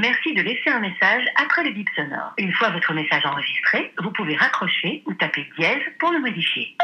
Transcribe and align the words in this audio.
Merci 0.00 0.32
de 0.32 0.40
laisser 0.40 0.70
un 0.70 0.80
message 0.80 1.24
après 1.36 1.62
le 1.62 1.72
bip 1.72 1.86
sonore. 1.94 2.32
Une 2.38 2.52
fois 2.52 2.70
votre 2.70 2.94
message 2.94 3.22
enregistré, 3.26 3.92
vous 4.02 4.10
pouvez 4.12 4.34
raccrocher 4.34 5.02
ou 5.06 5.12
taper 5.12 5.46
dièse 5.58 5.82
pour 5.98 6.10
le 6.10 6.20
modifier. 6.20 6.74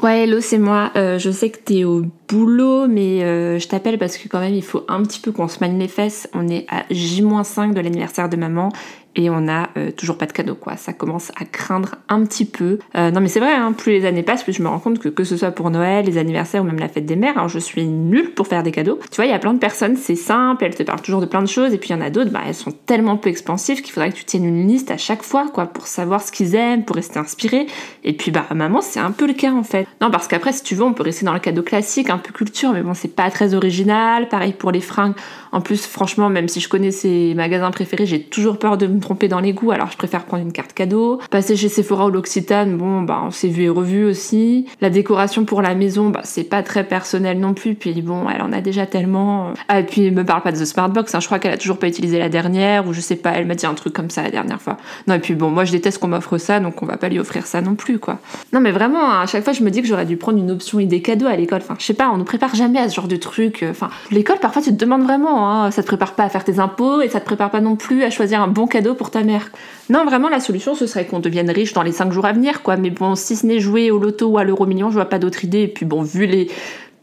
Ouais, 0.00 0.22
hello, 0.22 0.40
c'est 0.40 0.58
moi. 0.58 0.90
Euh, 0.96 1.18
je 1.18 1.30
sais 1.30 1.50
que 1.50 1.58
t'es 1.58 1.84
au 1.84 2.06
boulot, 2.26 2.88
mais 2.88 3.22
euh, 3.22 3.58
je 3.58 3.68
t'appelle 3.68 3.98
parce 3.98 4.16
que 4.16 4.28
quand 4.28 4.40
même, 4.40 4.54
il 4.54 4.64
faut 4.64 4.86
un 4.88 5.02
petit 5.02 5.20
peu 5.20 5.30
qu'on 5.30 5.46
se 5.46 5.60
manie 5.60 5.78
les 5.78 5.88
fesses. 5.88 6.26
On 6.32 6.48
est 6.48 6.64
à 6.70 6.84
J-5 6.90 7.74
de 7.74 7.80
l'anniversaire 7.80 8.30
de 8.30 8.36
maman 8.36 8.70
et 9.16 9.30
on 9.30 9.48
a 9.48 9.68
euh, 9.76 9.90
toujours 9.90 10.18
pas 10.18 10.26
de 10.26 10.32
cadeau 10.32 10.54
quoi. 10.54 10.76
Ça 10.76 10.92
commence 10.92 11.30
à 11.40 11.44
craindre 11.44 11.96
un 12.08 12.24
petit 12.24 12.44
peu. 12.44 12.78
Euh, 12.96 13.10
non 13.10 13.20
mais 13.20 13.28
c'est 13.28 13.40
vrai, 13.40 13.52
hein, 13.52 13.72
plus 13.72 13.92
les 13.92 14.06
années 14.06 14.22
passent, 14.22 14.42
plus 14.42 14.52
je 14.52 14.62
me 14.62 14.68
rends 14.68 14.78
compte 14.78 14.98
que 14.98 15.08
que 15.08 15.24
ce 15.24 15.36
soit 15.36 15.50
pour 15.50 15.70
Noël, 15.70 16.04
les 16.06 16.18
anniversaires 16.18 16.62
ou 16.62 16.66
même 16.66 16.78
la 16.78 16.88
fête 16.88 17.06
des 17.06 17.16
mères, 17.16 17.36
alors 17.36 17.48
je 17.48 17.58
suis 17.58 17.86
nulle 17.86 18.32
pour 18.32 18.46
faire 18.46 18.62
des 18.62 18.72
cadeaux. 18.72 18.98
Tu 19.10 19.16
vois, 19.16 19.26
il 19.26 19.30
y 19.30 19.34
a 19.34 19.38
plein 19.38 19.54
de 19.54 19.58
personnes, 19.58 19.96
c'est 19.96 20.16
simple, 20.16 20.64
elles 20.64 20.74
te 20.74 20.82
parlent 20.82 21.02
toujours 21.02 21.20
de 21.20 21.26
plein 21.26 21.42
de 21.42 21.48
choses, 21.48 21.72
et 21.72 21.78
puis 21.78 21.90
il 21.90 21.92
y 21.92 21.96
en 21.96 22.00
a 22.00 22.10
d'autres, 22.10 22.30
bah 22.30 22.40
elles 22.46 22.54
sont 22.54 22.72
tellement 22.72 23.16
peu 23.16 23.30
expansives 23.30 23.82
qu'il 23.82 23.92
faudrait 23.92 24.10
que 24.10 24.16
tu 24.16 24.24
tiennes 24.24 24.44
une 24.44 24.66
liste 24.66 24.90
à 24.90 24.96
chaque 24.96 25.22
fois 25.22 25.48
quoi 25.52 25.66
pour 25.66 25.86
savoir 25.86 26.22
ce 26.22 26.32
qu'ils 26.32 26.54
aiment, 26.54 26.84
pour 26.84 26.96
rester 26.96 27.18
inspiré. 27.18 27.66
Et 28.02 28.12
puis 28.12 28.30
bah 28.30 28.46
maman, 28.54 28.80
c'est 28.80 29.00
un 29.00 29.10
peu 29.10 29.26
le 29.26 29.34
cas 29.34 29.52
en 29.52 29.62
fait. 29.62 29.86
Non 30.00 30.10
parce 30.10 30.28
qu'après 30.28 30.52
si 30.52 30.62
tu 30.62 30.74
veux, 30.74 30.84
on 30.84 30.92
peut 30.92 31.02
rester 31.02 31.24
dans 31.24 31.32
le 31.32 31.40
cadeau 31.40 31.62
classique, 31.62 32.10
un 32.10 32.18
peu 32.18 32.32
culture, 32.32 32.72
mais 32.72 32.82
bon 32.82 32.94
c'est 32.94 33.14
pas 33.14 33.30
très 33.30 33.54
original. 33.54 34.28
Pareil 34.28 34.52
pour 34.52 34.72
les 34.72 34.80
fringues. 34.80 35.14
En 35.52 35.60
plus 35.60 35.86
franchement, 35.86 36.30
même 36.30 36.48
si 36.48 36.60
je 36.60 36.68
connais 36.68 36.90
ces 36.90 37.34
magasins 37.34 37.70
préférés, 37.70 38.06
j'ai 38.06 38.22
toujours 38.22 38.58
peur 38.58 38.76
de 38.76 38.86
me 38.86 38.98
tromper 39.04 39.28
dans 39.28 39.40
les 39.40 39.52
goûts 39.52 39.70
alors 39.70 39.90
je 39.90 39.96
préfère 39.96 40.24
prendre 40.24 40.42
une 40.42 40.52
carte 40.52 40.72
cadeau. 40.72 41.20
Passer 41.30 41.56
chez 41.56 41.68
Sephora 41.68 42.06
ou 42.06 42.10
l'Occitane, 42.10 42.76
bon, 42.76 43.02
bah, 43.02 43.28
c'est 43.30 43.48
vu 43.48 43.64
et 43.64 43.68
revu 43.68 44.04
aussi. 44.04 44.66
La 44.80 44.90
décoration 44.90 45.44
pour 45.44 45.62
la 45.62 45.74
maison, 45.74 46.10
bah, 46.10 46.20
c'est 46.24 46.44
pas 46.44 46.62
très 46.62 46.84
personnel 46.84 47.38
non 47.38 47.54
plus, 47.54 47.74
puis 47.74 48.00
bon, 48.02 48.28
elle 48.28 48.42
en 48.42 48.52
a 48.52 48.60
déjà 48.60 48.86
tellement. 48.86 49.52
Ah, 49.68 49.80
et 49.80 49.84
puis, 49.84 50.10
me 50.10 50.24
parle 50.24 50.42
pas 50.42 50.52
de 50.52 50.58
The 50.58 50.64
Smart 50.64 50.88
Box, 50.88 51.14
hein. 51.14 51.20
je 51.20 51.26
crois 51.26 51.38
qu'elle 51.38 51.52
a 51.52 51.58
toujours 51.58 51.78
pas 51.78 51.88
utilisé 51.88 52.18
la 52.18 52.28
dernière, 52.28 52.86
ou 52.86 52.92
je 52.92 53.00
sais 53.00 53.16
pas, 53.16 53.32
elle 53.32 53.46
m'a 53.46 53.54
dit 53.54 53.66
un 53.66 53.74
truc 53.74 53.92
comme 53.92 54.10
ça 54.10 54.22
la 54.22 54.30
dernière 54.30 54.60
fois. 54.60 54.76
Non, 55.06 55.14
et 55.14 55.18
puis 55.18 55.34
bon, 55.34 55.50
moi 55.50 55.64
je 55.64 55.72
déteste 55.72 55.98
qu'on 55.98 56.08
m'offre 56.08 56.38
ça, 56.38 56.60
donc 56.60 56.82
on 56.82 56.86
va 56.86 56.96
pas 56.96 57.08
lui 57.08 57.18
offrir 57.18 57.46
ça 57.46 57.60
non 57.60 57.74
plus, 57.74 57.98
quoi. 57.98 58.18
Non, 58.52 58.60
mais 58.60 58.72
vraiment, 58.72 59.10
à 59.10 59.26
chaque 59.26 59.44
fois, 59.44 59.52
je 59.52 59.62
me 59.62 59.70
dis 59.70 59.82
que 59.82 59.88
j'aurais 59.88 60.06
dû 60.06 60.16
prendre 60.16 60.38
une 60.38 60.50
option 60.50 60.80
idée 60.80 61.02
cadeau 61.02 61.26
à 61.26 61.36
l'école. 61.36 61.60
Enfin, 61.62 61.76
je 61.78 61.84
sais 61.84 61.94
pas, 61.94 62.10
on 62.12 62.16
nous 62.16 62.24
prépare 62.24 62.54
jamais 62.54 62.78
à 62.78 62.88
ce 62.88 62.94
genre 62.94 63.08
de 63.08 63.16
truc. 63.16 63.64
Enfin, 63.68 63.90
l'école, 64.10 64.38
parfois, 64.40 64.62
tu 64.62 64.70
te 64.70 64.76
demandes 64.76 65.02
vraiment, 65.02 65.50
hein, 65.50 65.70
ça 65.70 65.82
te 65.82 65.86
prépare 65.86 66.12
pas 66.12 66.24
à 66.24 66.28
faire 66.28 66.44
tes 66.44 66.58
impôts, 66.58 67.00
et 67.00 67.08
ça 67.08 67.20
te 67.20 67.24
prépare 67.24 67.50
pas 67.50 67.60
non 67.60 67.76
plus 67.76 68.02
à 68.02 68.10
choisir 68.10 68.40
un 68.40 68.48
bon 68.48 68.66
cadeau 68.66 68.93
pour 68.94 69.10
ta 69.10 69.22
mère. 69.22 69.50
Non, 69.90 70.04
vraiment, 70.04 70.28
la 70.28 70.40
solution, 70.40 70.74
ce 70.74 70.86
serait 70.86 71.06
qu'on 71.06 71.20
devienne 71.20 71.50
riche 71.50 71.72
dans 71.72 71.82
les 71.82 71.92
5 71.92 72.12
jours 72.12 72.26
à 72.26 72.32
venir, 72.32 72.62
quoi. 72.62 72.76
Mais 72.76 72.90
bon, 72.90 73.14
si 73.14 73.36
ce 73.36 73.46
n'est 73.46 73.60
jouer 73.60 73.90
au 73.90 73.98
loto 73.98 74.26
ou 74.26 74.38
à 74.38 74.44
l'euro 74.44 74.66
million, 74.66 74.88
je 74.90 74.94
vois 74.94 75.08
pas 75.08 75.18
d'autre 75.18 75.44
idée. 75.44 75.62
Et 75.62 75.68
puis 75.68 75.84
bon, 75.84 76.02
vu 76.02 76.26
les 76.26 76.48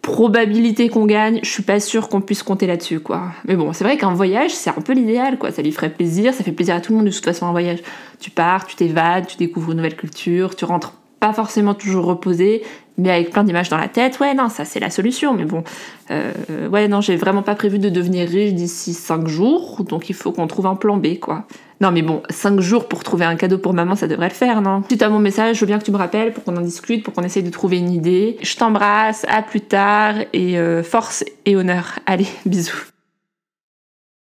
probabilités 0.02 0.89
qu'on 0.89 1.06
gagne, 1.06 1.39
je 1.44 1.50
suis 1.50 1.64
pas 1.64 1.80
sûre 1.80 2.09
qu'on 2.09 2.22
puisse 2.22 2.42
compter 2.42 2.66
là-dessus, 2.66 3.00
quoi. 3.00 3.23
Mais 3.45 3.56
bon, 3.56 3.72
c'est 3.73 3.84
vrai 3.84 3.97
qu'un 3.97 4.14
voyage, 4.14 4.52
c'est 4.52 4.72
un 4.72 4.81
peu 4.81 4.94
l'idéal, 4.94 5.38
quoi. 5.38 5.52
Ça 5.52 5.62
lui 5.62 5.72
ferait 5.72 5.92
plaisir, 5.92 6.34
ça 6.34 6.44
fait 6.44 6.52
plaisir 6.52 6.75
à 6.75 6.81
tout 6.81 6.92
le 6.92 6.97
monde 6.97 7.08
de 7.08 7.12
toute 7.12 7.23
façon 7.23 7.45
un 7.45 7.52
voyage. 7.52 7.80
Tu 8.19 8.31
pars, 8.31 8.66
tu 8.66 8.75
t'évades, 8.75 9.28
tu 9.28 9.38
découvres 9.38 9.72
une 9.72 9.78
nouvelle 9.78 9.95
culture, 9.95 10.56
tu 10.56 10.66
rentres 10.66 10.94
pas 11.22 11.33
forcément 11.33 11.75
toujours 11.75 12.05
reposé, 12.05 12.64
mais 12.97 13.11
avec 13.11 13.30
plein 13.30 13.44
d'images 13.44 13.69
dans 13.69 13.77
la 13.77 13.88
tête. 13.88 14.19
Ouais, 14.19 14.33
non, 14.33 14.50
ça 14.50 14.66
c'est 14.66 14.80
la 14.80 14.89
solution. 14.89 15.33
Mais 15.36 15.45
bon, 15.45 15.63
euh, 16.09 16.67
ouais, 16.67 16.88
non, 16.88 17.00
j'ai 17.00 17.16
vraiment 17.16 17.44
pas 17.44 17.53
prévu 17.53 17.78
de 17.78 17.89
devenir 17.89 18.28
riche 18.28 18.53
d'ici 18.53 18.94
5 18.94 19.28
jours, 19.28 19.83
donc 19.88 20.09
il 20.09 20.16
faut 20.16 20.31
qu'on 20.31 20.47
trouve 20.47 20.66
un 20.66 20.75
plan 20.75 20.97
B, 20.97 21.19
quoi. 21.19 21.45
Non 21.80 21.91
mais 21.91 22.02
bon, 22.02 22.22
5 22.30 22.59
jours 22.59 22.88
pour 22.88 23.03
trouver 23.03 23.25
un 23.25 23.36
cadeau 23.36 23.59
pour 23.59 23.73
maman, 23.73 23.95
ça 23.95 24.08
devrait 24.08 24.30
le 24.30 24.33
faire, 24.33 24.61
non? 24.61 24.83
Suite 24.88 25.03
à 25.03 25.09
mon 25.09 25.19
message, 25.19 25.58
je 25.58 25.61
veux 25.61 25.67
bien 25.67 25.78
que 25.78 25.86
tu 25.86 25.91
me 25.91 25.97
rappelles 25.97 26.33
pour 26.33 26.44
qu'on 26.44 26.58
en 26.58 26.61
discute, 26.61 27.03
pour 27.03 27.13
qu'on 27.13 27.23
essaye 27.23 27.44
de 27.44 27.52
trouver 27.52 27.78
une 27.78 27.91
idée. 27.91 28.38
Je 28.41 28.56
t'embrasse, 28.56 29.23
à 29.30 29.44
plus 29.44 29.61
tard, 29.61 30.16
et 30.33 30.58
euh, 30.58 30.81
force 30.81 31.23
et 31.45 31.56
honneur. 31.56 32.00
Allez, 32.08 32.28
bisous. 32.47 32.91